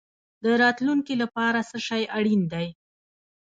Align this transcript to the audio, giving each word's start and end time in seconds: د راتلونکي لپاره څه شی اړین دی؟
د 0.43 0.45
راتلونکي 0.61 1.13
لپاره 1.23 1.59
څه 1.69 1.77
شی 1.87 2.03
اړین 2.17 2.41
دی؟ 2.53 2.67